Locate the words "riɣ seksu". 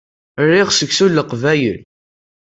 0.49-1.05